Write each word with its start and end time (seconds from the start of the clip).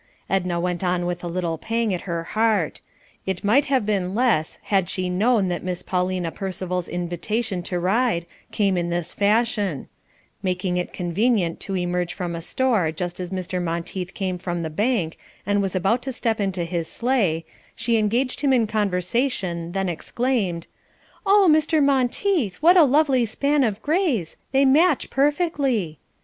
Edna 0.31 0.59
went 0.59 0.83
on 0.83 1.05
with 1.05 1.23
a 1.23 1.27
little 1.27 1.59
pang 1.59 1.93
at 1.93 2.09
her 2.09 2.23
heart; 2.23 2.81
it 3.27 3.43
might 3.43 3.65
have 3.65 3.85
been 3.85 4.15
less 4.15 4.57
had 4.63 4.89
she 4.89 5.11
known 5.11 5.47
that 5.49 5.63
Miss 5.63 5.83
Paulina 5.83 6.31
Percival's 6.31 6.89
invitation 6.89 7.61
to 7.61 7.79
ride 7.79 8.25
came 8.51 8.77
in 8.77 8.89
this 8.89 9.13
fashion: 9.13 9.87
Making 10.41 10.77
it 10.77 10.91
convenient 10.91 11.59
to 11.59 11.77
emerge 11.77 12.15
from 12.15 12.33
a 12.33 12.41
store 12.41 12.91
just 12.91 13.19
as 13.19 13.29
Mr. 13.29 13.61
Monteith 13.63 14.15
came 14.15 14.39
from 14.39 14.63
the 14.63 14.71
bank 14.71 15.19
and 15.45 15.61
was 15.61 15.75
about 15.75 16.01
to 16.01 16.11
step 16.11 16.39
into 16.39 16.63
his 16.63 16.87
sleigh, 16.87 17.45
she 17.75 17.97
engaged 17.97 18.41
him 18.41 18.51
in 18.51 18.65
conversation, 18.65 19.71
then 19.73 19.87
exclaimed: 19.87 20.65
"Oh, 21.27 21.47
Mr. 21.47 21.79
Monteith! 21.79 22.55
What 22.55 22.75
a 22.75 22.85
lovely 22.85 23.23
span 23.27 23.63
of 23.63 23.79
greys, 23.83 24.37
they 24.51 24.65
match 24.65 25.11
perfectly." 25.11 25.99